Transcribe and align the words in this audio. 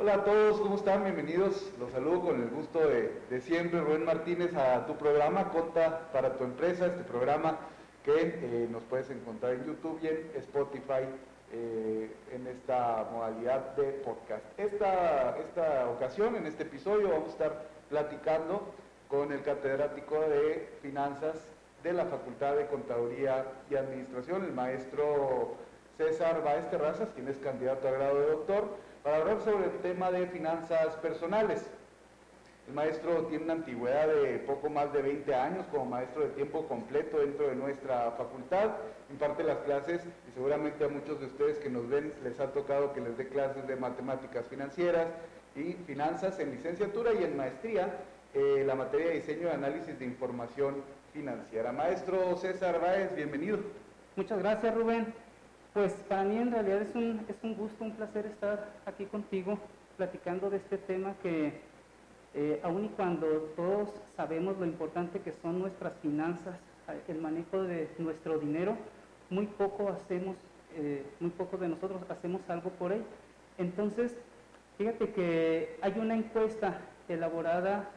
Hola 0.00 0.14
a 0.14 0.24
todos, 0.24 0.58
¿cómo 0.62 0.76
están? 0.76 1.04
Bienvenidos. 1.04 1.70
Los 1.78 1.90
saludo 1.90 2.22
con 2.22 2.42
el 2.42 2.48
gusto 2.48 2.80
de, 2.88 3.40
siempre, 3.42 3.82
Rubén 3.82 4.06
Martínez, 4.06 4.54
a 4.54 4.86
tu 4.86 4.96
programa 4.96 5.50
Conta 5.50 6.10
para 6.10 6.38
tu 6.38 6.44
empresa, 6.44 6.86
este 6.86 7.02
programa 7.04 7.58
que 8.02 8.14
eh, 8.18 8.68
nos 8.70 8.82
puedes 8.84 9.10
encontrar 9.10 9.52
en 9.52 9.66
YouTube 9.66 10.00
y 10.02 10.06
en 10.06 10.30
Spotify 10.36 11.04
eh, 11.52 12.10
en 12.32 12.46
esta 12.46 13.10
modalidad 13.12 13.76
de 13.76 13.92
podcast. 14.02 14.42
Esta, 14.56 15.36
esta 15.36 15.90
ocasión, 15.90 16.34
en 16.34 16.46
este 16.46 16.62
episodio, 16.62 17.10
vamos 17.10 17.28
a 17.28 17.32
estar 17.32 17.66
platicando 17.90 18.72
con 19.06 19.30
el 19.32 19.42
catedrático 19.42 20.18
de 20.18 20.66
finanzas 20.80 21.46
de 21.82 21.92
la 21.92 22.06
Facultad 22.06 22.56
de 22.56 22.68
Contaduría 22.68 23.44
y 23.68 23.74
Administración, 23.74 24.44
el 24.44 24.52
maestro 24.52 25.56
César 25.98 26.42
Baez 26.42 26.70
Terrazas, 26.70 27.10
quien 27.10 27.28
es 27.28 27.36
candidato 27.36 27.86
a 27.86 27.90
grado 27.90 28.18
de 28.18 28.30
doctor 28.30 28.64
para 29.02 29.16
hablar 29.16 29.40
sobre 29.40 29.66
el 29.66 29.78
tema 29.80 30.10
de 30.10 30.26
finanzas 30.26 30.94
personales. 30.96 31.64
El 32.68 32.74
maestro 32.74 33.24
tiene 33.26 33.44
una 33.44 33.54
antigüedad 33.54 34.06
de 34.06 34.38
poco 34.40 34.68
más 34.68 34.92
de 34.92 35.02
20 35.02 35.34
años 35.34 35.66
como 35.72 35.86
maestro 35.86 36.22
de 36.22 36.28
tiempo 36.28 36.66
completo 36.68 37.18
dentro 37.18 37.48
de 37.48 37.56
nuestra 37.56 38.12
facultad, 38.12 38.70
imparte 39.10 39.42
las 39.42 39.58
clases 39.58 40.02
y 40.28 40.32
seguramente 40.34 40.84
a 40.84 40.88
muchos 40.88 41.18
de 41.18 41.26
ustedes 41.26 41.58
que 41.58 41.70
nos 41.70 41.88
ven 41.88 42.12
les 42.22 42.38
ha 42.38 42.52
tocado 42.52 42.92
que 42.92 43.00
les 43.00 43.16
dé 43.16 43.28
clases 43.28 43.66
de 43.66 43.74
matemáticas 43.74 44.44
financieras 44.48 45.08
y 45.56 45.72
finanzas 45.86 46.38
en 46.38 46.52
licenciatura 46.52 47.12
y 47.12 47.24
en 47.24 47.36
maestría, 47.36 47.92
eh, 48.34 48.62
la 48.64 48.76
materia 48.76 49.08
de 49.08 49.14
diseño 49.14 49.48
y 49.48 49.50
análisis 49.50 49.98
de 49.98 50.04
información 50.04 50.76
financiera. 51.12 51.72
Maestro 51.72 52.36
César 52.36 52.80
Báez, 52.80 53.12
bienvenido. 53.16 53.58
Muchas 54.14 54.38
gracias 54.38 54.74
Rubén. 54.74 55.12
Pues 55.72 55.92
para 56.08 56.24
mí 56.24 56.36
en 56.36 56.50
realidad 56.50 56.82
es 56.82 56.94
un, 56.96 57.24
es 57.28 57.36
un 57.44 57.54
gusto, 57.54 57.84
un 57.84 57.92
placer 57.92 58.26
estar 58.26 58.70
aquí 58.86 59.04
contigo 59.04 59.56
platicando 59.96 60.50
de 60.50 60.56
este 60.56 60.78
tema 60.78 61.14
que 61.22 61.60
eh, 62.34 62.60
aun 62.64 62.86
y 62.86 62.88
cuando 62.88 63.26
todos 63.54 63.90
sabemos 64.16 64.58
lo 64.58 64.66
importante 64.66 65.20
que 65.20 65.32
son 65.40 65.60
nuestras 65.60 65.94
finanzas, 66.02 66.58
el 67.06 67.20
manejo 67.20 67.62
de 67.62 67.88
nuestro 67.98 68.40
dinero, 68.40 68.76
muy 69.30 69.46
poco 69.46 69.90
hacemos, 69.90 70.36
eh, 70.74 71.04
muy 71.20 71.30
poco 71.30 71.56
de 71.56 71.68
nosotros 71.68 72.02
hacemos 72.08 72.40
algo 72.48 72.70
por 72.70 72.90
él. 72.90 73.04
Entonces, 73.56 74.16
fíjate 74.76 75.12
que 75.12 75.76
hay 75.82 75.94
una 76.00 76.16
encuesta 76.16 76.80
elaborada 77.08 77.90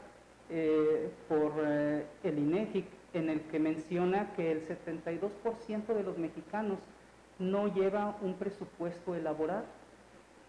eh, 0.52 1.10
por 1.28 1.54
el 1.66 2.38
INEGIC 2.38 2.86
en 3.16 3.30
el 3.30 3.42
que 3.42 3.58
menciona 3.58 4.32
que 4.36 4.52
el 4.52 4.68
72% 4.68 5.88
de 5.88 6.04
los 6.04 6.20
mexicanos 6.20 6.78
no 7.40 7.74
lleva 7.74 8.18
un 8.22 8.36
presupuesto 8.36 9.16
elaborado. 9.16 9.66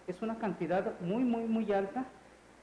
Es 0.06 0.20
una 0.22 0.38
cantidad 0.38 1.00
muy, 1.00 1.24
muy, 1.24 1.44
muy 1.44 1.72
alta 1.72 2.04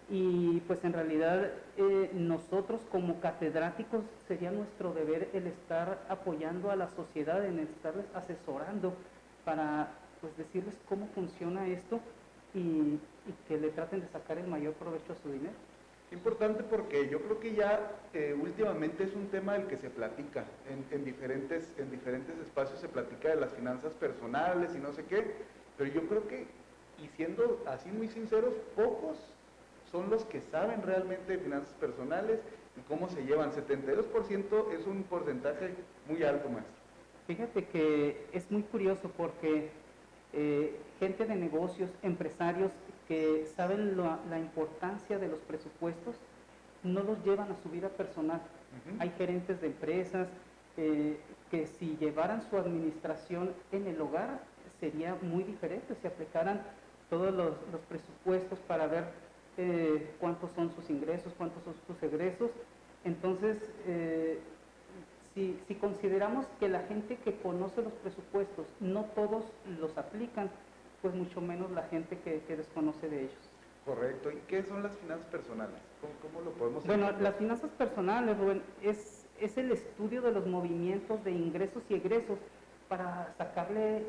y 0.09 0.59
pues 0.67 0.83
en 0.83 0.93
realidad 0.93 1.49
eh, 1.77 2.11
nosotros 2.13 2.81
como 2.91 3.19
catedráticos 3.19 4.03
sería 4.27 4.51
nuestro 4.51 4.93
deber 4.93 5.29
el 5.33 5.47
estar 5.47 5.99
apoyando 6.09 6.69
a 6.69 6.75
la 6.75 6.89
sociedad, 6.89 7.45
en 7.45 7.59
estarles 7.59 8.05
asesorando 8.13 8.93
para 9.45 9.89
pues 10.19 10.35
decirles 10.37 10.75
cómo 10.87 11.07
funciona 11.15 11.67
esto 11.67 11.99
y 12.53 12.99
que 13.47 13.57
le 13.57 13.69
traten 13.69 14.01
de 14.01 14.07
sacar 14.07 14.37
el 14.37 14.47
mayor 14.47 14.73
provecho 14.73 15.13
a 15.13 15.23
su 15.23 15.31
dinero. 15.31 15.55
Importante 16.11 16.61
porque 16.63 17.07
yo 17.07 17.21
creo 17.21 17.39
que 17.39 17.55
ya 17.55 17.89
eh, 18.13 18.37
últimamente 18.37 19.05
es 19.05 19.15
un 19.15 19.27
tema 19.27 19.53
del 19.53 19.67
que 19.67 19.77
se 19.77 19.89
platica, 19.89 20.43
en, 20.91 21.05
diferentes, 21.05 21.73
en 21.77 21.89
diferentes 21.89 22.37
espacios 22.39 22.81
se 22.81 22.89
platica 22.89 23.29
de 23.29 23.37
las 23.37 23.51
finanzas 23.53 23.93
personales 23.93 24.75
y 24.75 24.79
no 24.79 24.91
sé 24.91 25.05
qué, 25.05 25.35
pero 25.77 25.89
yo 25.89 26.05
creo 26.09 26.27
que, 26.27 26.47
y 27.01 27.07
siendo 27.15 27.63
así 27.65 27.89
muy 27.89 28.09
sinceros, 28.09 28.53
pocos 28.75 29.17
son 29.89 30.09
los 30.09 30.25
que 30.25 30.41
saben 30.41 30.81
realmente 30.81 31.31
de 31.31 31.39
finanzas 31.39 31.73
personales 31.75 32.41
y 32.77 32.81
cómo 32.81 33.07
se 33.07 33.23
llevan. 33.23 33.53
72% 33.53 34.73
es 34.73 34.85
un 34.85 35.03
porcentaje 35.03 35.75
muy 36.09 36.23
alto, 36.23 36.49
maestro. 36.49 36.75
Fíjate 37.25 37.65
que 37.67 38.25
es 38.33 38.51
muy 38.51 38.63
curioso 38.63 39.09
porque 39.15 39.69
eh, 40.33 40.75
gente 40.99 41.25
de 41.25 41.35
negocios, 41.35 41.89
empresarios 42.03 42.71
que 43.07 43.45
saben 43.55 43.97
la, 43.97 44.39
importancia 44.39 45.17
de 45.17 45.27
los 45.27 45.39
presupuestos, 45.39 46.15
no 46.83 47.03
los 47.03 47.23
llevan 47.23 47.51
a 47.51 47.61
su 47.61 47.69
vida 47.69 47.89
personal. 47.89 48.41
Hay 48.99 49.09
gerentes 49.17 49.59
de 49.59 49.67
empresas 49.67 50.27
eh, 50.77 51.17
que 51.49 51.67
si 51.67 51.97
llevaran 51.97 52.41
su 52.49 52.57
administración 52.57 53.53
en 53.73 53.87
el 53.87 53.99
hogar 53.99 54.39
sería 54.79 55.15
muy 55.21 55.43
diferente, 55.43 55.95
si 56.01 56.07
aplicaran 56.07 56.61
todos 57.09 57.33
los, 57.33 57.53
presupuestos 57.89 58.57
para 58.59 58.87
ver 58.87 59.03
eh, 59.57 60.11
cuántos 60.19 60.49
son 60.51 60.73
sus 60.73 60.89
ingresos, 60.89 61.33
cuántos 61.37 61.61
son 61.63 61.75
sus 61.85 62.01
egresos. 62.01 62.49
Entonces, 63.03 63.57
eh, 63.85 64.39
si, 65.33 65.75
consideramos 65.75 66.45
que 66.59 66.67
la 66.67 66.81
gente 66.81 67.17
que 67.17 67.35
conoce 67.37 67.81
los 67.81 67.93
presupuestos, 67.93 68.67
no 68.79 69.05
todos 69.15 69.45
los 69.79 69.97
aplican, 69.97 70.49
pues 71.01 71.13
mucho 71.15 71.41
menos 71.41 71.71
la 71.71 71.83
gente 71.83 72.19
que, 72.19 72.41
desconoce 72.55 73.09
de 73.09 73.21
ellos. 73.21 73.49
Correcto. 73.85 74.31
¿Y 74.31 74.37
qué 74.47 74.63
son 74.63 74.83
las 74.83 74.95
finanzas 74.97 75.25
personales? 75.27 75.75
¿Cómo, 76.21 76.41
lo 76.43 76.51
podemos 76.51 76.85
Bueno, 76.85 77.11
las 77.19 77.35
finanzas 77.35 77.71
personales, 77.71 78.37
Rubén, 78.37 78.61
es, 78.81 79.25
es 79.39 79.57
el 79.57 79.71
estudio 79.71 80.21
de 80.21 80.31
los 80.31 80.45
movimientos 80.45 81.23
de 81.23 81.31
ingresos 81.31 81.83
y 81.89 81.95
egresos 81.95 82.37
para 82.89 83.33
sacarle 83.37 84.03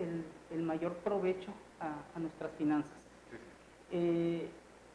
el, 0.51 0.63
mayor 0.63 0.93
provecho 0.97 1.53
a, 1.81 2.19
nuestras 2.19 2.51
finanzas. 2.53 2.99
Eh, 3.93 4.49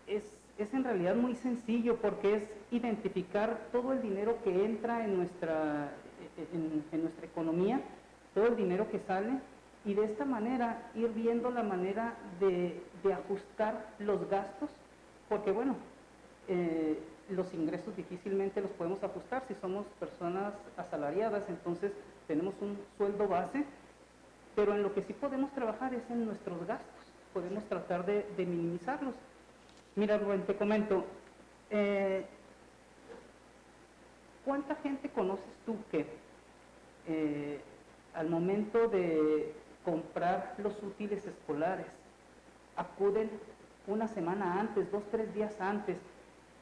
es, 0.07 0.23
es, 0.57 0.73
en 0.73 0.83
realidad 0.83 1.15
muy 1.15 1.35
sencillo 1.35 1.95
porque 1.97 2.35
es 2.35 2.43
identificar 2.71 3.67
todo 3.71 3.93
el 3.93 4.01
dinero 4.01 4.37
que 4.43 4.65
entra 4.65 5.05
en 5.05 5.17
nuestra, 5.17 5.91
en, 6.37 7.01
nuestra 7.01 7.25
economía, 7.25 7.81
todo 8.33 8.47
el 8.47 8.55
dinero 8.55 8.89
que 8.89 8.99
sale 8.99 9.39
y 9.85 9.93
de 9.93 10.05
esta 10.05 10.25
manera 10.25 10.91
ir 10.95 11.09
viendo 11.09 11.49
la 11.49 11.63
manera 11.63 12.15
de, 12.39 12.83
ajustar 13.13 13.93
los 13.99 14.29
gastos, 14.29 14.69
porque 15.29 15.51
bueno, 15.51 15.75
eh, 16.47 16.99
los 17.29 17.53
ingresos 17.53 17.95
difícilmente 17.95 18.61
los 18.61 18.71
podemos 18.71 19.03
ajustar 19.03 19.43
si 19.47 19.55
somos 19.55 19.85
personas 19.99 20.53
asalariadas, 20.75 21.43
entonces 21.47 21.91
tenemos 22.27 22.53
un 22.61 22.77
sueldo 22.97 23.27
base, 23.27 23.65
pero 24.55 24.73
en 24.73 24.83
lo 24.83 24.93
que 24.93 25.03
sí 25.03 25.13
podemos 25.13 25.51
trabajar 25.53 25.93
es 25.93 26.03
en 26.09 26.25
nuestros 26.25 26.65
gastos, 26.65 27.13
podemos 27.33 27.63
tratar 27.65 28.05
de, 28.05 28.25
minimizarlos. 28.37 29.15
Mira, 29.95 30.17
Rubén, 30.17 30.45
te 30.45 30.55
comento, 30.55 31.05
eh, 31.69 32.25
¿cuánta 34.43 34.75
gente 34.75 35.09
conoces 35.09 35.45
tú 35.65 35.77
que 35.91 36.26
eh, 37.07 37.59
al 38.13 38.29
momento 38.29 38.87
de 38.87 39.53
comprar 39.83 40.55
los 40.57 40.81
útiles 40.83 41.25
escolares. 41.25 41.87
Acuden 42.75 43.29
una 43.87 44.07
semana 44.07 44.59
antes, 44.59 44.91
dos, 44.91 45.03
tres 45.11 45.33
días 45.33 45.59
antes. 45.61 45.97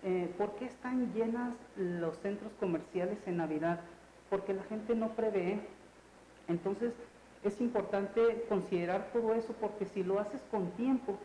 Eh, 0.03 0.33
¿Por 0.37 0.55
qué 0.55 0.65
están 0.65 1.13
llenas 1.13 1.55
los 1.75 2.17
centros 2.19 2.51
comerciales 2.59 3.17
en 3.25 3.37
Navidad? 3.37 3.79
Porque 4.29 4.53
la 4.53 4.63
gente 4.63 4.93
no 4.95 5.15
prevé. 5.15 5.59
Entonces, 6.47 6.93
es 7.43 7.59
importante 7.61 8.45
considerar 8.47 9.11
todo 9.11 9.33
eso 9.33 9.53
porque 9.59 9.85
si 9.85 10.03
lo 10.03 10.19
haces 10.19 10.41
con 10.51 10.71
tiempo, 10.71 11.17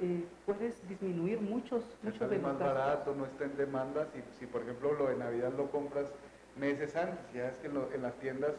eh, 0.00 0.24
puedes 0.46 0.86
disminuir 0.88 1.40
muchos, 1.40 1.84
muchos 2.02 2.30
de 2.30 2.38
más 2.38 2.58
barato, 2.58 3.14
no 3.14 3.26
está 3.26 3.44
en 3.44 3.56
demanda. 3.56 4.06
Si, 4.06 4.22
si, 4.38 4.46
por 4.46 4.62
ejemplo 4.62 4.94
lo 4.94 5.08
de 5.08 5.16
Navidad 5.16 5.52
lo 5.56 5.70
compras 5.70 6.10
meses 6.60 6.94
antes, 6.94 7.18
ya 7.34 7.48
es 7.48 7.56
que 7.56 7.66
en 7.68 8.02
las 8.02 8.14
tiendas 8.20 8.52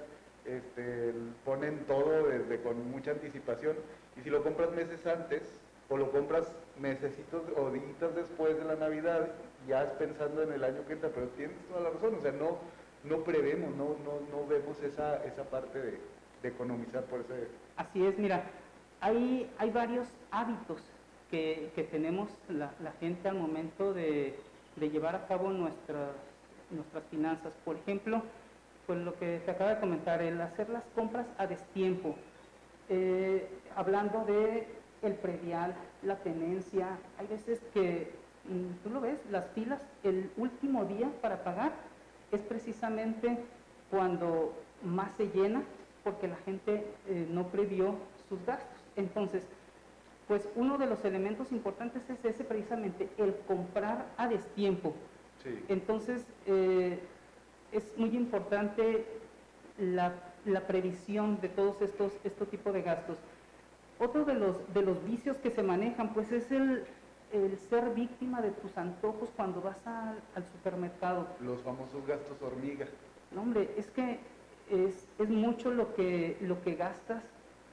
este, 0.45 1.13
ponen 1.45 1.85
todo 1.85 2.27
desde 2.27 2.61
con 2.61 2.89
mucha 2.89 3.11
anticipación 3.11 3.77
y 4.17 4.21
si 4.21 4.29
lo 4.29 4.43
compras 4.43 4.71
meses 4.71 5.05
antes 5.05 5.43
o 5.87 5.97
lo 5.97 6.11
compras 6.11 6.51
mesecitos 6.79 7.43
o 7.55 7.69
días 7.69 8.15
después 8.15 8.57
de 8.57 8.65
la 8.65 8.75
Navidad, 8.75 9.29
ya 9.67 9.83
es 9.83 9.89
pensando 9.91 10.41
en 10.41 10.53
el 10.53 10.63
año 10.63 10.85
que 10.87 10.93
entra, 10.93 11.09
pero 11.13 11.27
tienes 11.29 11.57
toda 11.67 11.81
la 11.81 11.89
razón, 11.91 12.15
o 12.15 12.21
sea, 12.21 12.31
no, 12.31 12.57
no 13.03 13.23
prevemos, 13.23 13.75
no, 13.75 13.97
no, 14.03 14.21
no 14.31 14.47
vemos 14.47 14.81
esa, 14.81 15.23
esa 15.25 15.43
parte 15.43 15.79
de, 15.79 15.99
economizar 16.43 17.03
por 17.03 17.19
ese... 17.19 17.49
Así 17.75 18.03
es, 18.03 18.17
mira, 18.17 18.43
hay, 18.99 19.47
hay 19.59 19.69
varios 19.69 20.07
hábitos 20.31 20.81
que, 21.29 21.71
tenemos 21.91 22.29
la, 22.49 22.71
gente 22.99 23.29
al 23.29 23.35
momento 23.35 23.93
de, 23.93 24.35
de 24.77 24.89
llevar 24.89 25.15
a 25.15 25.27
cabo 25.27 25.51
nuestras, 25.51 26.15
nuestras 26.71 27.03
finanzas. 27.05 27.53
Por 27.65 27.75
ejemplo, 27.77 28.21
pues 28.87 28.99
lo 28.99 29.13
que 29.17 29.41
te 29.45 29.51
acaba 29.51 29.75
de 29.75 29.79
comentar, 29.79 30.21
el 30.21 30.39
hacer 30.41 30.69
las 30.69 30.83
compras 30.95 31.27
a 31.37 31.47
destiempo, 31.47 32.15
eh, 32.89 33.47
hablando 33.75 34.25
de 34.25 34.67
el 35.01 35.13
predial, 35.15 35.73
la 36.03 36.17
tenencia, 36.17 36.97
hay 37.17 37.27
veces 37.27 37.61
que, 37.73 38.11
mm, 38.45 38.83
tú 38.83 38.89
lo 38.89 39.01
ves, 39.01 39.19
las 39.29 39.47
filas, 39.51 39.81
el 40.03 40.29
último 40.37 40.85
día 40.85 41.09
para 41.21 41.43
pagar 41.43 41.73
es 42.31 42.41
precisamente 42.41 43.37
cuando 43.89 44.53
más 44.83 45.11
se 45.17 45.27
llena 45.27 45.63
porque 46.03 46.27
la 46.27 46.37
gente 46.37 46.85
eh, 47.07 47.27
no 47.29 47.47
previó 47.47 47.95
sus 48.29 48.43
gastos. 48.45 48.79
Entonces, 48.95 49.43
pues 50.27 50.47
uno 50.55 50.77
de 50.77 50.87
los 50.87 51.03
elementos 51.03 51.51
importantes 51.51 52.09
es 52.09 52.23
ese 52.23 52.43
precisamente, 52.43 53.09
el 53.17 53.35
comprar 53.47 54.05
a 54.17 54.27
destiempo. 54.27 54.93
Sí. 55.43 55.63
Entonces, 55.69 56.25
eh, 56.45 56.99
es 57.71 57.97
muy 57.97 58.15
importante 58.15 59.05
la, 59.77 60.13
la 60.45 60.67
previsión 60.67 61.39
de 61.41 61.49
todos 61.49 61.81
estos, 61.81 62.13
estos 62.23 62.49
tipos 62.49 62.73
de 62.73 62.81
gastos. 62.81 63.17
Otro 63.99 64.25
de 64.25 64.33
los, 64.33 64.73
de 64.73 64.81
los 64.81 65.03
vicios 65.05 65.37
que 65.37 65.51
se 65.51 65.63
manejan, 65.63 66.13
pues 66.13 66.31
es 66.31 66.51
el, 66.51 66.83
el 67.31 67.57
ser 67.57 67.93
víctima 67.93 68.41
de 68.41 68.51
tus 68.51 68.75
antojos 68.77 69.29
cuando 69.35 69.61
vas 69.61 69.85
al, 69.85 70.19
al 70.35 70.45
supermercado. 70.51 71.27
Los 71.39 71.61
famosos 71.61 72.05
gastos 72.05 72.41
hormiga. 72.41 72.87
No, 73.31 73.41
hombre, 73.41 73.69
es 73.77 73.89
que 73.91 74.19
es, 74.69 75.07
es 75.19 75.29
mucho 75.29 75.71
lo 75.71 75.93
que, 75.95 76.37
lo 76.41 76.61
que 76.61 76.75
gastas 76.75 77.23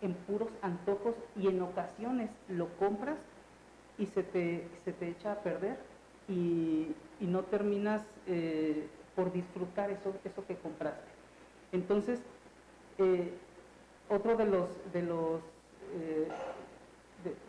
en 0.00 0.14
puros 0.14 0.50
antojos 0.62 1.16
y 1.36 1.48
en 1.48 1.60
ocasiones 1.62 2.30
lo 2.48 2.68
compras 2.76 3.18
y 3.98 4.06
se 4.06 4.22
te, 4.22 4.68
se 4.84 4.92
te 4.92 5.08
echa 5.08 5.32
a 5.32 5.36
perder 5.42 5.78
y, 6.28 6.88
y 7.20 7.26
no 7.26 7.42
terminas 7.42 8.02
eh, 8.26 8.88
por 9.14 9.32
disfrutar 9.32 9.90
eso, 9.90 10.14
eso 10.24 10.46
que 10.46 10.56
compraste. 10.56 11.08
Entonces, 11.72 12.20
eh, 12.98 13.32
otro 14.08 14.36
de 14.36 14.46
los, 14.46 14.68
de, 14.92 15.02
los, 15.02 15.42
eh, 15.94 16.28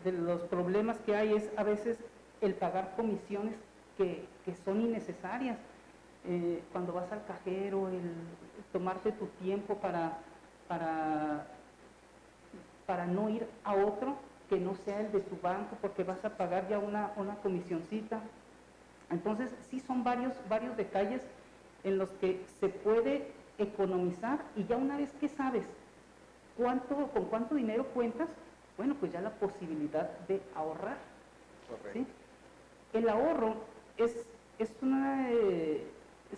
de, 0.04 0.12
los 0.12 0.42
problemas 0.42 0.98
que 1.00 1.14
hay 1.14 1.34
es 1.34 1.50
a 1.56 1.62
veces 1.62 1.98
el 2.40 2.54
pagar 2.54 2.94
comisiones 2.96 3.54
que, 3.96 4.24
que 4.44 4.54
son 4.64 4.80
innecesarias. 4.80 5.58
Cuando 6.70 6.92
vas 6.92 7.10
al 7.12 7.24
cajero, 7.24 7.88
el 7.88 8.12
tomarte 8.74 9.10
tu 9.10 9.26
tiempo 9.42 9.76
para, 9.76 10.18
para, 10.68 11.46
para 12.86 13.06
no 13.06 13.30
ir 13.30 13.46
a 13.64 13.74
otro 13.74 14.18
que 14.50 14.58
no 14.58 14.74
sea 14.74 15.00
el 15.00 15.12
de 15.12 15.20
tu 15.20 15.40
banco, 15.40 15.78
porque 15.80 16.04
vas 16.04 16.24
a 16.24 16.36
pagar 16.36 16.68
ya 16.68 16.78
una, 16.78 17.12
una 17.16 17.36
comisioncita. 17.36 18.20
Entonces, 19.10 19.50
sí 19.70 19.80
son 19.80 20.04
varios, 20.04 20.32
varios 20.48 20.76
detalles 20.76 21.22
en 21.84 21.98
los 21.98 22.10
que 22.20 22.40
se 22.60 22.68
puede 22.68 23.28
economizar 23.58 24.40
y 24.56 24.64
ya 24.64 24.76
una 24.76 24.96
vez 24.96 25.10
que 25.20 25.28
sabes 25.28 25.64
cuánto, 26.56 27.08
con 27.08 27.24
cuánto 27.26 27.54
dinero 27.54 27.86
cuentas, 27.86 28.28
bueno, 28.76 28.94
pues 28.98 29.12
ya 29.12 29.20
la 29.20 29.30
posibilidad 29.30 30.10
de 30.28 30.40
ahorrar. 30.54 30.96
¿sí? 31.92 32.06
El 32.92 33.08
ahorro 33.08 33.56
es, 33.96 34.14
es 34.58 34.70
una, 34.82 35.30
eh, 35.30 35.86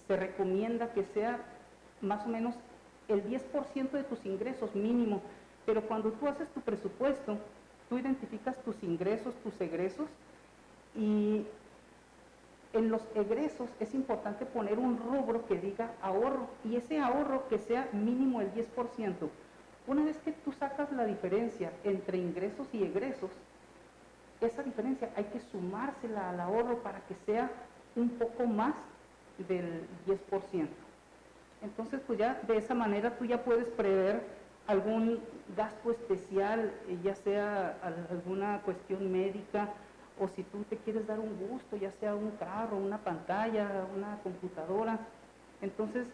se 0.06 0.16
recomienda 0.16 0.92
que 0.92 1.04
sea 1.14 1.38
más 2.00 2.24
o 2.26 2.28
menos 2.28 2.54
el 3.08 3.24
10% 3.24 3.90
de 3.90 4.04
tus 4.04 4.24
ingresos 4.24 4.74
mínimo, 4.74 5.22
pero 5.66 5.82
cuando 5.82 6.10
tú 6.12 6.26
haces 6.26 6.48
tu 6.48 6.60
presupuesto, 6.60 7.38
tú 7.88 7.98
identificas 7.98 8.56
tus 8.62 8.82
ingresos, 8.82 9.34
tus 9.42 9.60
egresos 9.60 10.08
y 10.96 11.46
en 12.72 12.90
los 12.90 13.02
egresos 13.14 13.68
es 13.80 13.94
importante 13.94 14.46
poner 14.46 14.78
un 14.78 14.98
rubro 14.98 15.46
que 15.46 15.56
diga 15.56 15.90
ahorro 16.00 16.48
y 16.64 16.76
ese 16.76 16.98
ahorro 16.98 17.48
que 17.48 17.58
sea 17.58 17.88
mínimo 17.92 18.40
el 18.40 18.52
10%. 18.54 19.28
Una 19.86 20.04
vez 20.04 20.16
que 20.18 20.32
tú 20.32 20.52
sacas 20.52 20.90
la 20.92 21.04
diferencia 21.04 21.72
entre 21.84 22.18
ingresos 22.18 22.66
y 22.72 22.82
egresos, 22.84 23.30
esa 24.40 24.62
diferencia 24.62 25.10
hay 25.16 25.24
que 25.24 25.40
sumársela 25.40 26.30
al 26.30 26.40
ahorro 26.40 26.78
para 26.82 27.00
que 27.00 27.14
sea 27.26 27.50
un 27.94 28.08
poco 28.10 28.46
más 28.46 28.74
del 29.48 29.82
10%. 30.06 30.68
Entonces, 31.62 32.00
pues 32.06 32.18
ya 32.18 32.40
de 32.46 32.56
esa 32.56 32.74
manera 32.74 33.16
tú 33.18 33.24
ya 33.24 33.42
puedes 33.44 33.66
prever 33.68 34.22
algún 34.66 35.20
gasto 35.56 35.90
especial, 35.90 36.72
eh, 36.88 36.98
ya 37.02 37.14
sea 37.14 37.78
al- 37.82 38.06
alguna 38.10 38.60
cuestión 38.64 39.10
médica, 39.12 39.68
o 40.18 40.28
si 40.28 40.42
tú 40.44 40.64
te 40.64 40.76
quieres 40.76 41.06
dar 41.06 41.18
un 41.18 41.36
gusto, 41.48 41.76
ya 41.76 41.90
sea 41.92 42.14
un 42.14 42.32
carro, 42.32 42.76
una 42.76 42.98
pantalla, 42.98 43.86
una 43.96 44.18
computadora. 44.22 44.98
Entonces, 45.60 46.06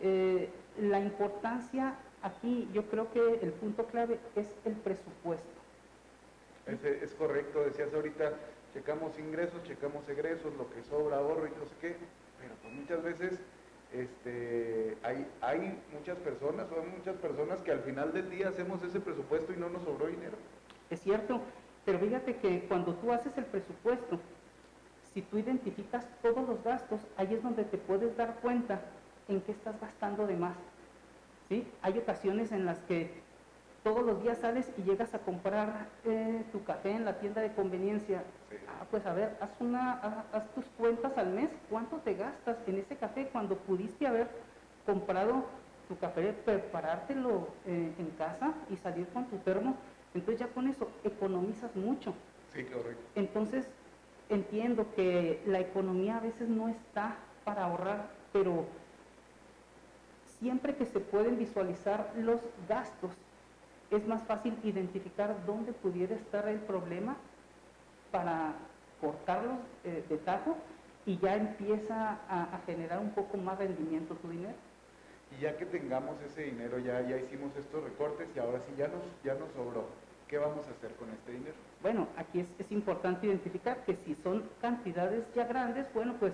eh, 0.00 0.50
la 0.78 1.00
importancia 1.00 1.96
aquí, 2.22 2.68
yo 2.72 2.84
creo 2.86 3.10
que 3.12 3.40
el 3.42 3.52
punto 3.52 3.86
clave 3.86 4.18
es 4.36 4.46
el 4.64 4.74
presupuesto. 4.74 5.48
Es 6.66 7.14
correcto, 7.14 7.64
decías 7.64 7.92
ahorita, 7.92 8.32
checamos 8.72 9.18
ingresos, 9.18 9.62
checamos 9.64 10.08
egresos, 10.08 10.54
lo 10.56 10.70
que 10.70 10.82
sobra, 10.84 11.16
ahorro 11.18 11.46
y 11.46 11.50
no 11.50 11.64
sé 11.64 11.74
qué, 11.80 11.96
pero 12.38 12.54
pues 12.62 12.74
muchas 12.74 13.02
veces 13.02 13.40
este, 13.92 14.96
hay, 15.02 15.26
hay 15.40 15.82
muchas 15.92 16.16
personas, 16.18 16.70
o 16.70 16.80
hay 16.80 16.86
muchas 16.86 17.16
personas 17.16 17.60
que 17.62 17.72
al 17.72 17.80
final 17.80 18.12
del 18.12 18.30
día 18.30 18.48
hacemos 18.50 18.82
ese 18.84 19.00
presupuesto 19.00 19.52
y 19.52 19.56
no 19.56 19.68
nos 19.68 19.82
sobró 19.82 20.06
dinero. 20.06 20.36
Es 20.90 21.00
cierto, 21.00 21.40
pero 21.84 21.98
fíjate 21.98 22.36
que 22.36 22.66
cuando 22.68 22.94
tú 22.94 23.12
haces 23.12 23.36
el 23.36 23.44
presupuesto, 23.46 24.18
si 25.12 25.22
tú 25.22 25.38
identificas 25.38 26.06
todos 26.22 26.48
los 26.48 26.62
gastos, 26.62 27.00
ahí 27.16 27.34
es 27.34 27.42
donde 27.42 27.64
te 27.64 27.78
puedes 27.78 28.16
dar 28.16 28.36
cuenta 28.40 28.80
en 29.28 29.40
qué 29.40 29.52
estás 29.52 29.80
gastando 29.80 30.26
de 30.26 30.36
más. 30.36 30.56
¿sí? 31.48 31.66
Hay 31.82 31.98
ocasiones 31.98 32.52
en 32.52 32.64
las 32.64 32.78
que 32.80 33.10
todos 33.82 34.04
los 34.04 34.22
días 34.22 34.38
sales 34.38 34.70
y 34.76 34.82
llegas 34.82 35.14
a 35.14 35.20
comprar 35.20 35.88
eh, 36.04 36.44
tu 36.52 36.62
café 36.64 36.90
en 36.92 37.04
la 37.04 37.18
tienda 37.18 37.40
de 37.40 37.52
conveniencia. 37.52 38.22
Sí. 38.50 38.56
Ah, 38.68 38.86
pues 38.90 39.06
a 39.06 39.14
ver, 39.14 39.36
haz, 39.40 39.50
una, 39.60 39.94
haz, 39.94 40.24
haz 40.32 40.54
tus 40.54 40.66
cuentas 40.78 41.16
al 41.16 41.30
mes, 41.30 41.50
¿cuánto 41.68 41.96
te 41.98 42.14
gastas 42.14 42.58
en 42.66 42.78
ese 42.78 42.96
café 42.96 43.28
cuando 43.32 43.56
pudiste 43.56 44.06
haber 44.06 44.28
comprado 44.84 45.44
tu 45.88 45.98
café, 45.98 46.32
preparártelo 46.32 47.48
eh, 47.66 47.92
en 47.98 48.10
casa 48.10 48.52
y 48.70 48.76
salir 48.76 49.08
con 49.08 49.24
tu 49.26 49.38
termo? 49.38 49.76
Entonces 50.14 50.40
ya 50.40 50.48
con 50.48 50.68
eso 50.68 50.88
economizas 51.04 51.74
mucho. 51.76 52.14
Sí, 52.52 52.64
correcto. 52.64 53.02
Entonces 53.14 53.66
entiendo 54.28 54.92
que 54.94 55.42
la 55.46 55.60
economía 55.60 56.18
a 56.18 56.20
veces 56.20 56.48
no 56.48 56.68
está 56.68 57.16
para 57.44 57.64
ahorrar, 57.64 58.10
pero 58.32 58.64
siempre 60.38 60.76
que 60.76 60.86
se 60.86 61.00
pueden 61.00 61.38
visualizar 61.38 62.12
los 62.16 62.40
gastos, 62.68 63.12
es 63.90 64.06
más 64.06 64.22
fácil 64.24 64.56
identificar 64.62 65.44
dónde 65.46 65.72
pudiera 65.72 66.14
estar 66.14 66.48
el 66.48 66.60
problema 66.60 67.16
para 68.12 68.54
cortarlos 69.00 69.58
eh, 69.84 70.04
de 70.08 70.16
tajo 70.18 70.56
y 71.06 71.18
ya 71.18 71.34
empieza 71.34 72.20
a, 72.28 72.54
a 72.54 72.58
generar 72.66 73.00
un 73.00 73.10
poco 73.10 73.36
más 73.36 73.58
rendimiento 73.58 74.14
tu 74.14 74.28
dinero. 74.28 74.54
Y 75.36 75.42
ya 75.42 75.56
que 75.56 75.66
tengamos 75.66 76.20
ese 76.22 76.42
dinero, 76.42 76.78
ya, 76.78 77.00
ya 77.02 77.16
hicimos 77.16 77.54
estos 77.56 77.84
recortes 77.84 78.28
y 78.34 78.38
ahora 78.38 78.60
sí 78.66 78.74
ya 78.76 78.88
nos, 78.88 79.02
ya 79.24 79.34
nos 79.34 79.50
sobró. 79.52 79.84
¿Qué 80.28 80.38
vamos 80.38 80.66
a 80.66 80.70
hacer 80.70 80.92
con 80.96 81.08
este 81.10 81.32
dinero? 81.32 81.54
Bueno, 81.82 82.06
aquí 82.16 82.40
es, 82.40 82.46
es 82.58 82.70
importante 82.70 83.26
identificar 83.26 83.84
que 83.84 83.96
si 84.04 84.14
son 84.22 84.44
cantidades 84.60 85.24
ya 85.34 85.44
grandes, 85.44 85.86
bueno, 85.92 86.14
pues 86.20 86.32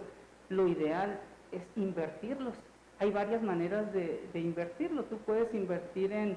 lo 0.49 0.69
ideal 0.69 1.19
es 1.53 1.63
invertirlos. 1.77 2.55
Hay 2.99 3.11
varias 3.11 3.43
maneras 3.43 3.93
de, 3.93 4.23
de 4.33 4.41
invertirlo. 4.41 5.05
Tú 5.05 5.19
puedes 5.19 5.53
invertir 5.55 6.13
en, 6.13 6.37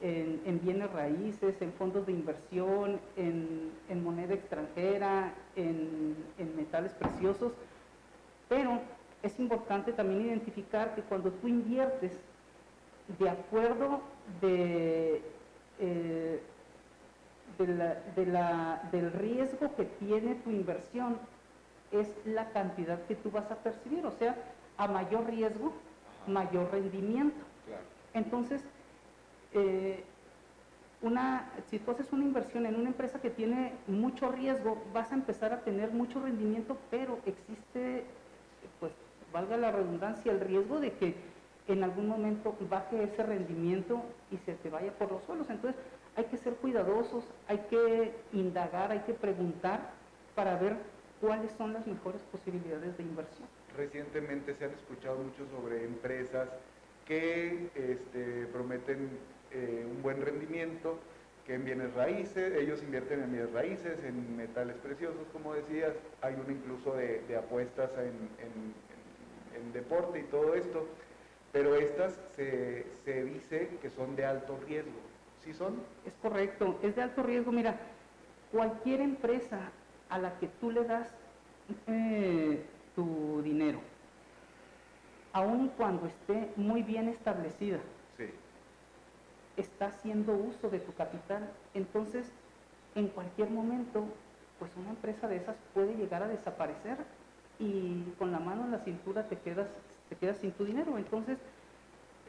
en, 0.00 0.40
en 0.44 0.60
bienes 0.60 0.90
raíces, 0.92 1.54
en 1.60 1.72
fondos 1.74 2.06
de 2.06 2.12
inversión, 2.12 3.00
en, 3.16 3.72
en 3.88 4.04
moneda 4.04 4.34
extranjera, 4.34 5.34
en, 5.54 6.16
en 6.38 6.56
metales 6.56 6.92
preciosos, 6.92 7.52
pero 8.48 8.80
es 9.26 9.38
importante 9.40 9.92
también 9.92 10.26
identificar 10.26 10.94
que 10.94 11.02
cuando 11.02 11.30
tú 11.32 11.48
inviertes 11.48 12.12
de 13.18 13.28
acuerdo 13.28 14.00
de, 14.40 15.22
eh, 15.78 16.42
de 17.58 17.66
la- 17.66 17.94
de 18.14 18.26
la- 18.26 18.88
del 18.92 19.12
riesgo 19.12 19.74
que 19.76 19.84
tiene 19.84 20.34
tu 20.36 20.50
inversión, 20.50 21.18
es 21.92 22.08
la 22.24 22.50
cantidad 22.50 23.00
que 23.06 23.14
tú 23.14 23.30
vas 23.30 23.50
a 23.50 23.56
percibir, 23.56 24.04
o 24.06 24.10
sea, 24.12 24.36
a 24.76 24.88
mayor 24.88 25.26
riesgo, 25.26 25.72
Ajá. 26.22 26.30
mayor 26.30 26.70
rendimiento. 26.72 27.36
Claro. 27.66 27.82
Entonces, 28.14 28.62
eh, 29.52 30.04
una, 31.02 31.50
si 31.70 31.78
tú 31.78 31.90
haces 31.92 32.12
una 32.12 32.24
inversión 32.24 32.66
en 32.66 32.74
una 32.74 32.88
empresa 32.88 33.20
que 33.20 33.30
tiene 33.30 33.72
mucho 33.86 34.30
riesgo, 34.32 34.82
vas 34.92 35.12
a 35.12 35.14
empezar 35.14 35.52
a 35.52 35.60
tener 35.60 35.90
mucho 35.92 36.20
rendimiento, 36.20 36.76
pero 36.90 37.18
existe, 37.26 38.04
valga 39.32 39.56
la 39.56 39.72
redundancia, 39.72 40.32
el 40.32 40.40
riesgo 40.40 40.80
de 40.80 40.92
que 40.92 41.14
en 41.68 41.82
algún 41.82 42.08
momento 42.08 42.56
baje 42.70 43.02
ese 43.02 43.22
rendimiento 43.22 44.02
y 44.30 44.36
se 44.38 44.54
te 44.54 44.70
vaya 44.70 44.92
por 44.92 45.10
los 45.10 45.24
suelos. 45.24 45.50
Entonces, 45.50 45.80
hay 46.14 46.24
que 46.24 46.36
ser 46.36 46.54
cuidadosos, 46.54 47.24
hay 47.48 47.58
que 47.70 48.12
indagar, 48.32 48.92
hay 48.92 49.00
que 49.00 49.14
preguntar 49.14 49.90
para 50.34 50.56
ver 50.56 50.76
cuáles 51.20 51.50
son 51.52 51.72
las 51.72 51.86
mejores 51.86 52.22
posibilidades 52.22 52.96
de 52.96 53.02
inversión. 53.02 53.48
Recientemente 53.76 54.54
se 54.54 54.64
han 54.66 54.70
escuchado 54.72 55.18
mucho 55.18 55.44
sobre 55.50 55.84
empresas 55.84 56.48
que 57.06 57.68
este, 57.74 58.46
prometen 58.52 59.10
eh, 59.52 59.86
un 59.88 60.02
buen 60.02 60.20
rendimiento, 60.22 60.98
que 61.46 61.54
en 61.54 61.64
bienes 61.64 61.94
raíces, 61.94 62.54
ellos 62.56 62.82
invierten 62.82 63.22
en 63.22 63.32
bienes 63.32 63.52
raíces, 63.52 64.02
en 64.04 64.36
metales 64.36 64.76
preciosos, 64.76 65.26
como 65.32 65.54
decías, 65.54 65.92
hay 66.20 66.34
uno 66.34 66.50
incluso 66.50 66.94
de, 66.94 67.36
apuestas 67.36 67.90
en- 67.98 68.85
en- 69.56 69.72
deporte 69.72 70.20
y 70.20 70.24
todo 70.24 70.54
esto, 70.54 70.86
pero 71.52 71.74
estas 71.74 72.18
se, 72.34 72.84
se 73.04 73.24
dice 73.24 73.78
que 73.80 73.90
son 73.90 74.16
de 74.16 74.24
alto 74.24 74.58
riesgo. 74.66 75.00
¿Sí 75.44 75.52
son? 75.54 75.76
Es 76.04 76.12
correcto, 76.14 76.78
es 76.82 76.96
de 76.96 77.02
alto 77.02 77.22
riesgo. 77.22 77.52
Mira, 77.52 77.76
cualquier 78.50 79.00
empresa 79.00 79.70
a 80.08 80.18
la 80.18 80.38
que 80.38 80.48
tú 80.48 80.70
le 80.70 80.84
das 80.84 81.14
eh, 81.86 82.64
tu 82.94 83.42
dinero, 83.42 83.80
aun 85.32 85.68
cuando 85.76 86.06
esté 86.06 86.52
muy 86.56 86.82
bien 86.82 87.08
establecida, 87.08 87.78
Sí. 88.16 88.30
está 89.56 89.86
haciendo 89.86 90.32
uso 90.32 90.68
de 90.70 90.80
tu 90.80 90.92
capital. 90.94 91.50
Entonces, 91.74 92.32
en 92.94 93.08
cualquier 93.08 93.50
momento, 93.50 94.06
pues 94.58 94.70
una 94.76 94.90
empresa 94.90 95.28
de 95.28 95.36
esas 95.36 95.56
puede 95.74 95.94
llegar 95.94 96.22
a 96.22 96.28
desaparecer 96.28 96.96
y 97.58 98.02
con 98.18 98.32
la 98.32 98.38
mano 98.38 98.64
en 98.64 98.72
la 98.72 98.78
cintura 98.80 99.28
te 99.28 99.36
quedas, 99.38 99.68
te 100.08 100.16
quedas 100.16 100.38
sin 100.38 100.52
tu 100.52 100.64
dinero. 100.64 100.98
Entonces, 100.98 101.38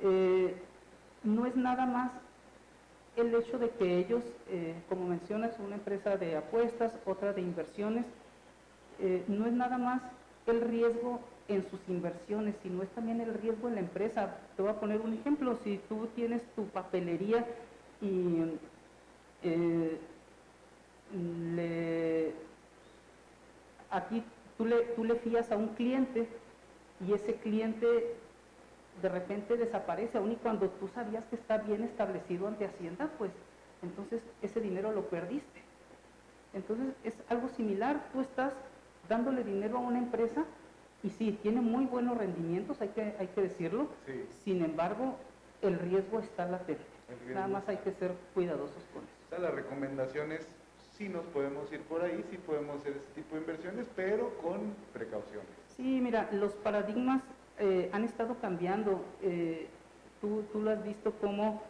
eh, 0.01 0.55
no 1.23 1.45
es 1.45 1.55
nada 1.55 1.85
más 1.85 2.11
el 3.15 3.33
hecho 3.33 3.57
de 3.57 3.69
que 3.71 3.97
ellos, 3.97 4.23
eh, 4.49 4.75
como 4.87 5.07
mencionas, 5.07 5.57
una 5.59 5.75
empresa 5.75 6.17
de 6.17 6.37
apuestas, 6.37 6.93
otra 7.05 7.33
de 7.33 7.41
inversiones, 7.41 8.05
eh, 8.99 9.23
no 9.27 9.45
es 9.45 9.53
nada 9.53 9.77
más 9.77 10.01
el 10.45 10.61
riesgo 10.61 11.19
en 11.47 11.67
sus 11.69 11.79
inversiones, 11.87 12.55
sino 12.61 12.83
es 12.83 12.89
también 12.89 13.21
el 13.21 13.33
riesgo 13.33 13.67
en 13.67 13.75
la 13.75 13.81
empresa. 13.81 14.37
Te 14.55 14.61
voy 14.61 14.71
a 14.71 14.79
poner 14.79 15.01
un 15.01 15.13
ejemplo, 15.13 15.57
si 15.63 15.79
tú 15.89 16.07
tienes 16.15 16.43
tu 16.55 16.65
papelería 16.67 17.45
y 18.01 18.43
eh, 19.43 19.99
le, 21.55 22.33
aquí 23.89 24.23
tú 24.57 24.65
le, 24.65 24.77
tú 24.95 25.03
le 25.03 25.15
fías 25.15 25.51
a 25.51 25.57
un 25.57 25.69
cliente 25.69 26.27
y 27.07 27.13
ese 27.13 27.35
cliente 27.35 28.15
de 29.01 29.09
repente 29.09 29.55
desaparece, 29.57 30.17
aun 30.17 30.31
y 30.31 30.35
cuando 30.37 30.69
tú 30.69 30.87
sabías 30.87 31.23
que 31.25 31.35
está 31.35 31.57
bien 31.59 31.83
establecido 31.83 32.47
ante 32.47 32.65
Hacienda, 32.65 33.11
pues 33.17 33.31
entonces 33.83 34.23
ese 34.41 34.59
dinero 34.59 34.91
lo 34.91 35.03
perdiste. 35.07 35.61
Entonces 36.53 36.95
es 37.03 37.13
algo 37.29 37.47
similar, 37.49 38.09
tú 38.11 38.21
estás 38.21 38.53
dándole 39.07 39.43
dinero 39.43 39.77
a 39.77 39.81
una 39.81 39.99
empresa 39.99 40.45
y 41.03 41.11
sí, 41.11 41.37
tiene 41.43 41.61
muy 41.61 41.85
buenos 41.85 42.17
rendimientos, 42.17 42.81
hay 42.81 42.89
que, 42.89 43.15
hay 43.19 43.27
que 43.27 43.41
decirlo, 43.41 43.87
Sí. 44.07 44.25
sin 44.43 44.63
embargo, 44.65 45.15
el 45.61 45.77
riesgo 45.77 46.19
está 46.19 46.47
latente. 46.47 46.81
Riesgo 47.07 47.35
Nada 47.35 47.47
más 47.47 47.69
hay 47.69 47.77
que 47.77 47.91
ser 47.91 48.13
cuidadosos 48.33 48.83
con 48.93 49.03
eso. 49.03 49.13
O 49.27 49.29
sea, 49.29 49.39
la 49.39 49.51
recomendación 49.51 50.31
es, 50.31 50.47
sí 50.97 51.09
nos 51.09 51.25
podemos 51.25 51.71
ir 51.71 51.81
por 51.81 52.01
ahí, 52.01 52.23
sí 52.31 52.37
podemos 52.37 52.81
hacer 52.81 52.93
ese 52.97 53.09
tipo 53.13 53.35
de 53.35 53.41
inversiones, 53.41 53.87
pero 53.95 54.35
con 54.41 54.73
precauciones. 54.93 55.47
Sí, 55.75 55.99
mira, 56.01 56.29
los 56.31 56.53
paradigmas 56.53 57.21
eh, 57.59 57.89
han 57.93 58.03
estado 58.03 58.35
cambiando. 58.41 59.03
Eh, 59.21 59.67
tú, 60.21 60.43
tú 60.51 60.61
lo 60.61 60.71
has 60.71 60.83
visto 60.83 61.13
cómo 61.21 61.61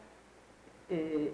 eh, 0.89 1.33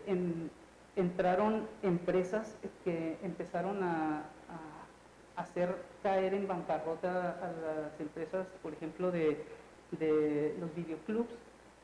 entraron 0.95 1.67
empresas 1.83 2.55
que 2.83 3.17
empezaron 3.23 3.83
a, 3.83 4.23
a 4.49 5.41
hacer 5.41 5.75
caer 6.01 6.33
en 6.33 6.47
bancarrota 6.47 7.31
a 7.31 7.51
las 7.51 7.99
empresas, 7.99 8.47
por 8.61 8.73
ejemplo, 8.73 9.11
de, 9.11 9.43
de 9.91 10.55
los 10.59 10.73
videoclubs, 10.75 11.33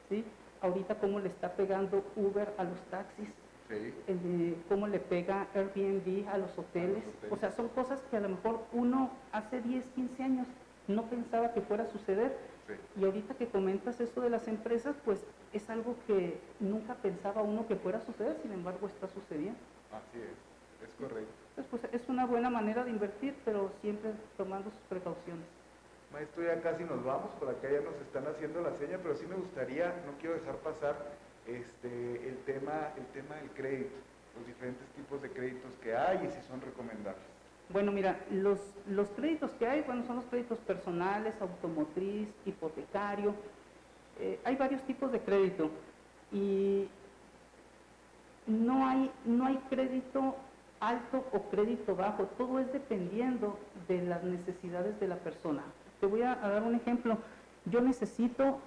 ¿sí? 0.09 0.23
Ahorita 0.61 0.95
cómo 0.95 1.19
le 1.19 1.29
está 1.29 1.53
pegando 1.53 2.03
Uber 2.15 2.53
a 2.57 2.63
los 2.63 2.79
taxis, 2.91 3.29
Sí. 3.69 3.93
el 4.07 4.23
de 4.23 4.55
cómo 4.67 4.87
le 4.87 4.99
pega 4.99 5.47
Airbnb 5.53 6.27
a 6.27 6.37
los 6.39 6.57
hoteles. 6.57 7.03
hoteles. 7.05 7.31
O 7.31 7.37
sea, 7.37 7.51
son 7.51 7.69
cosas 7.69 8.01
que 8.09 8.17
a 8.17 8.19
lo 8.19 8.29
mejor 8.29 8.61
uno 8.73 9.11
hace 9.31 9.61
10, 9.61 9.85
15 9.89 10.23
años 10.23 10.47
no 10.87 11.03
pensaba 11.03 11.53
que 11.53 11.61
fuera 11.61 11.83
a 11.83 11.87
suceder. 11.87 12.35
Sí. 12.67 12.73
Y 12.99 13.05
ahorita 13.05 13.35
que 13.35 13.47
comentas 13.47 14.01
eso 14.01 14.21
de 14.21 14.29
las 14.31 14.47
empresas, 14.47 14.95
pues 15.05 15.23
es 15.53 15.69
algo 15.69 15.95
que 16.07 16.39
nunca 16.59 16.95
pensaba 16.95 17.43
uno 17.43 17.67
que 17.67 17.75
fuera 17.75 17.99
a 17.99 18.01
suceder, 18.01 18.37
sin 18.41 18.51
embargo 18.51 18.87
está 18.87 19.07
sucediendo. 19.07 19.59
Así 19.91 20.19
es, 20.19 20.89
es 20.89 20.95
correcto. 20.95 21.31
Entonces, 21.55 21.67
pues 21.69 22.01
es 22.01 22.09
una 22.09 22.25
buena 22.25 22.49
manera 22.49 22.83
de 22.83 22.89
invertir, 22.91 23.35
pero 23.45 23.71
siempre 23.81 24.11
tomando 24.35 24.71
sus 24.71 24.81
precauciones. 24.89 25.45
Maestro, 26.11 26.43
ya 26.43 26.59
casi 26.61 26.83
nos 26.83 27.03
vamos, 27.03 27.29
por 27.39 27.49
acá 27.49 27.69
ya 27.71 27.81
nos 27.81 27.95
están 28.01 28.25
haciendo 28.25 28.61
la 28.61 28.73
seña, 28.77 28.97
pero 28.97 29.15
sí 29.15 29.27
me 29.27 29.35
gustaría, 29.35 29.89
no 30.07 30.13
quiero 30.19 30.35
dejar 30.35 30.55
pasar 30.57 30.95
este, 31.57 32.27
el, 32.29 32.37
tema, 32.45 32.91
el 32.97 33.05
tema 33.07 33.35
del 33.35 33.49
crédito, 33.51 33.95
los 34.37 34.45
diferentes 34.47 34.87
tipos 34.95 35.21
de 35.21 35.29
créditos 35.31 35.71
que 35.83 35.95
hay 35.95 36.25
y 36.25 36.31
si 36.31 36.41
son 36.47 36.61
recomendables. 36.61 37.23
Bueno, 37.69 37.91
mira, 37.91 38.19
los, 38.31 38.59
los 38.87 39.09
créditos 39.09 39.51
que 39.51 39.67
hay, 39.67 39.81
bueno, 39.81 40.03
son 40.05 40.17
los 40.17 40.25
créditos 40.25 40.57
personales, 40.59 41.35
automotriz, 41.39 42.27
hipotecario. 42.45 43.35
Eh, 44.19 44.39
hay 44.43 44.55
varios 44.55 44.81
tipos 44.83 45.11
de 45.11 45.19
crédito 45.19 45.69
y 46.31 46.87
no 48.47 48.87
hay, 48.87 49.11
no 49.25 49.45
hay 49.45 49.57
crédito 49.69 50.35
alto 50.79 51.25
o 51.31 51.41
crédito 51.49 51.95
bajo, 51.95 52.23
todo 52.37 52.59
es 52.59 52.71
dependiendo 52.71 53.59
de 53.87 54.01
las 54.01 54.23
necesidades 54.23 54.99
de 54.99 55.07
la 55.07 55.17
persona. 55.17 55.63
Te 55.99 56.05
voy 56.05 56.23
a, 56.23 56.33
a 56.43 56.49
dar 56.49 56.63
un 56.63 56.73
ejemplo. 56.73 57.17
Yo 57.65 57.81
necesito 57.81 58.59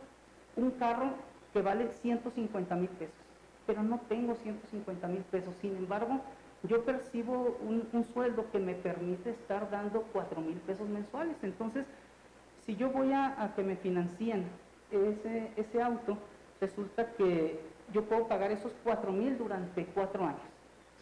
un 0.57 0.71
carro 0.73 1.15
que 1.53 1.63
vale 1.63 1.89
150 1.93 2.75
mil 2.77 2.89
pesos, 2.91 3.15
pero 3.67 3.83
no 3.83 4.01
tengo 4.09 4.35
150 4.35 5.07
mil 5.09 5.23
pesos. 5.25 5.55
Sin 5.61 5.77
embargo, 5.77 6.21
yo 6.65 6.85
percibo 6.85 7.59
un, 7.63 7.89
un 7.93 8.05
sueldo 8.05 8.51
que 8.51 8.59
me 8.59 8.75
permite 8.75 9.31
estar 9.31 9.71
dando 9.71 10.03
4 10.13 10.41
mil 10.41 10.57
pesos 10.59 10.89
mensuales. 10.89 11.37
Entonces, 11.43 11.85
si 12.65 12.77
yo 12.77 12.91
voy 12.91 13.13
a, 13.13 13.43
a 13.43 13.55
que 13.55 13.63
me 13.63 13.77
financien 13.77 14.45
ese, 14.91 15.53
ese 15.57 15.83
auto, 15.83 16.17
resulta 16.61 17.13
que 17.13 17.61
yo 17.93 18.05
puedo 18.05 18.29
pagar 18.29 18.51
esos 18.53 18.73
4 18.85 19.13
mil 19.13 19.37
durante 19.37 19.85
4 19.87 20.25
años. 20.25 20.41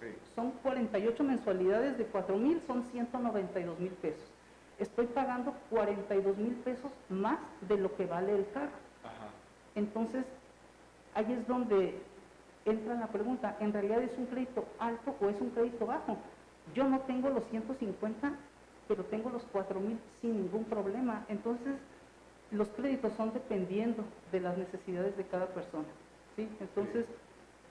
Sí, 0.01 0.07
Son 0.35 0.53
48 0.63 1.23
mensualidades 1.25 1.99
de 1.99 2.05
4 2.07 2.37
mil, 2.39 2.61
son 2.67 2.83
192 2.91 3.79
mil 3.79 3.93
pesos. 3.93 4.25
Estoy 4.79 5.07
pagando 5.07 5.53
42 5.69 6.39
mil 6.39 6.55
pesos 6.55 6.91
más 7.11 7.39
de 7.69 7.77
lo 7.77 7.95
que 7.97 8.07
vale 8.07 8.35
el 8.35 8.47
carro. 8.53 8.71
ajá, 9.05 9.29
Entonces, 9.75 10.25
ahí 11.21 11.33
es 11.33 11.47
donde 11.47 11.95
entra 12.65 12.95
la 12.95 13.07
pregunta, 13.09 13.57
¿en 13.61 13.73
realidad 13.73 14.03
es 14.03 14.17
un 14.19 14.27
crédito 14.27 14.65
alto 14.79 15.15
o 15.21 15.29
es 15.29 15.41
un 15.41 15.51
crédito 15.51 15.87
bajo? 15.87 16.17
Yo 16.75 16.85
no 16.89 17.01
tengo 17.01 17.31
los 17.31 17.45
150, 17.51 18.33
pero 18.89 19.05
tengo 19.05 19.31
los 19.31 19.43
4 19.53 19.81
mil 19.81 19.99
sin 20.21 20.37
ningún 20.43 20.65
problema. 20.65 21.25
Entonces, 21.29 21.75
los 22.51 22.69
créditos 22.69 23.13
son 23.15 23.33
dependiendo 23.33 24.05
de 24.33 24.41
las 24.41 24.57
necesidades 24.59 25.17
de 25.17 25.25
cada 25.25 25.47
persona. 25.47 25.87
¿sí? 26.37 26.49
Entonces, 26.61 27.07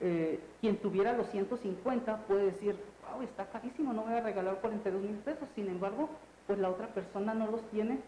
eh, 0.00 0.40
quien 0.60 0.76
tuviera 0.78 1.12
los 1.12 1.28
150 1.30 2.26
puede 2.26 2.46
decir, 2.46 2.76
wow, 3.10 3.22
está 3.22 3.46
carísimo, 3.46 3.92
no 3.92 4.02
voy 4.02 4.14
a 4.14 4.20
regalar 4.20 4.60
42 4.60 5.02
mil 5.02 5.16
pesos. 5.16 5.48
Sin 5.54 5.68
embargo, 5.68 6.08
pues 6.46 6.58
la 6.58 6.70
otra 6.70 6.88
persona 6.88 7.34
no 7.34 7.50
los 7.50 7.62
tiene, 7.70 8.00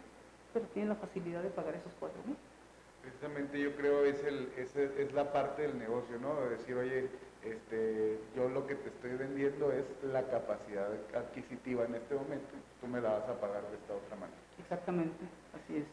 pero 0.53 0.67
tiene 0.67 0.91
la 0.91 0.95
facilidad 0.97 1.43
de 1.43 1.51
pagar 1.51 1.75
esos 1.75 1.93
4 2.01 2.19
mil. 2.27 2.37
Precisamente 3.03 3.61
yo 3.61 3.75
creo 3.77 4.05
es, 4.05 4.23
el, 4.25 4.53
es, 4.57 4.75
es 4.77 5.13
la 5.13 5.33
parte 5.33 5.63
del 5.63 5.79
negocio, 5.79 6.19
¿no? 6.19 6.41
De 6.41 6.51
decir, 6.51 6.77
oye, 6.77 7.09
este, 7.45 8.19
yo 8.37 8.49
lo 8.49 8.67
que 8.67 8.77
te 8.77 8.89
estoy 8.89 9.17
vendiendo 9.17 9.73
es 9.73 9.85
la 10.05 10.23
capacidad 10.23 10.89
adquisitiva 11.15 11.85
en 11.85 11.97
este 11.97 12.15
momento, 12.15 12.55
tú 12.81 12.87
me 12.87 13.01
la 13.01 13.15
vas 13.15 13.29
a 13.29 13.41
pagar 13.41 13.63
de 13.69 13.77
esta 13.77 13.95
otra 13.95 14.17
manera. 14.17 14.39
Exactamente, 14.61 15.25
así 15.53 15.79
es. 15.79 15.85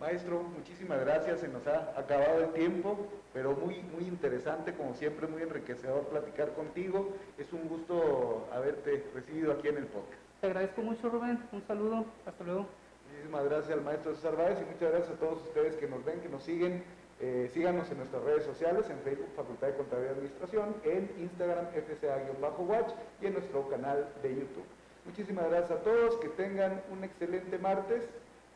Maestro, 0.00 0.42
muchísimas 0.42 1.00
gracias, 1.00 1.40
se 1.40 1.48
nos 1.48 1.66
ha 1.66 1.92
acabado 1.96 2.44
el 2.44 2.52
tiempo, 2.52 3.06
pero 3.32 3.52
muy, 3.52 3.82
muy 3.82 4.04
interesante, 4.08 4.74
como 4.74 4.94
siempre, 4.94 5.26
muy 5.26 5.42
enriquecedor 5.42 6.08
platicar 6.08 6.52
contigo. 6.54 7.14
Es 7.38 7.52
un 7.52 7.68
gusto 7.68 8.48
haberte 8.52 9.04
recibido 9.14 9.52
aquí 9.52 9.68
en 9.68 9.76
el 9.76 9.86
podcast. 9.86 10.20
Te 10.40 10.48
agradezco 10.48 10.82
mucho, 10.82 11.08
Rubén. 11.08 11.38
Un 11.52 11.62
saludo. 11.66 12.04
Hasta 12.26 12.44
luego. 12.44 12.66
Muchísimas 13.14 13.44
gracias 13.44 13.70
al 13.70 13.84
maestro 13.84 14.12
César 14.16 14.36
Báez 14.36 14.58
y 14.60 14.64
muchas 14.64 14.90
gracias 14.90 15.10
a 15.10 15.20
todos 15.20 15.40
ustedes 15.42 15.76
que 15.76 15.86
nos 15.86 16.04
ven, 16.04 16.20
que 16.20 16.28
nos 16.28 16.42
siguen. 16.42 16.82
Eh, 17.20 17.48
síganos 17.54 17.88
en 17.92 17.98
nuestras 17.98 18.24
redes 18.24 18.44
sociales, 18.44 18.90
en 18.90 18.98
Facebook 19.00 19.28
Facultad 19.36 19.68
de 19.68 19.76
Contabilidad 19.76 20.10
y 20.10 20.14
Administración, 20.14 20.74
en 20.82 21.10
Instagram 21.20 21.66
FCA-Watch 21.74 22.92
y 23.22 23.26
en 23.26 23.32
nuestro 23.34 23.68
canal 23.68 24.08
de 24.20 24.30
YouTube. 24.34 24.64
Muchísimas 25.04 25.48
gracias 25.48 25.70
a 25.70 25.82
todos, 25.84 26.16
que 26.16 26.28
tengan 26.30 26.82
un 26.90 27.04
excelente 27.04 27.56
martes 27.58 28.02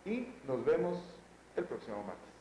y 0.05 0.27
nos 0.47 0.65
vemos 0.65 0.99
el 1.57 1.65
próximo 1.65 2.03
martes. 2.03 2.38